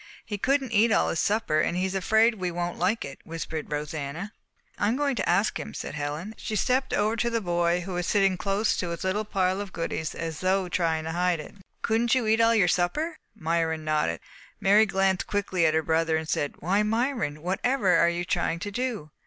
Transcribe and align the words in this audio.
"He 0.25 0.39
couldn't 0.39 0.71
eat 0.71 0.91
all 0.91 1.09
his 1.09 1.19
supper, 1.19 1.59
and 1.61 1.77
he 1.77 1.85
is 1.85 1.93
afraid 1.93 2.33
we 2.33 2.49
won't 2.49 2.79
like 2.79 3.05
it," 3.05 3.19
whispered 3.23 3.71
Rosanna. 3.71 4.33
"I 4.79 4.87
am 4.87 4.95
going 4.95 5.15
to 5.17 5.29
ask 5.29 5.59
him," 5.59 5.75
said 5.75 5.93
Helen. 5.93 6.33
She 6.39 6.55
stepped 6.55 6.91
over 6.91 7.15
to 7.17 7.29
the 7.29 7.39
boy, 7.39 7.81
who 7.81 7.93
was 7.93 8.07
sitting 8.07 8.35
close 8.35 8.75
to 8.77 8.89
his 8.89 9.03
little 9.03 9.25
pile 9.25 9.61
of 9.61 9.71
goodies 9.71 10.15
as 10.15 10.39
though 10.39 10.67
trying 10.69 11.03
to 11.03 11.11
hide 11.11 11.39
it. 11.39 11.53
"Couldn't 11.83 12.15
you 12.15 12.25
eat 12.25 12.41
all 12.41 12.55
your 12.55 12.67
supper?" 12.67 13.17
Myron 13.35 13.85
nodded. 13.85 14.21
Mary 14.59 14.87
glanced 14.87 15.27
quickly 15.27 15.67
at 15.67 15.75
her 15.75 15.83
brother, 15.83 16.17
and 16.17 16.27
said, 16.27 16.55
"Why, 16.61 16.81
Myron, 16.81 17.43
whatever 17.43 17.95
are 17.95 18.09
you 18.09 18.25
trying 18.25 18.57
to 18.61 18.71
do?" 18.71 19.11